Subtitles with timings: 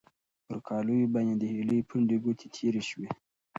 [0.45, 3.09] پر کالیو باندې د هیلې پنډې ګوتې تېرې شوې.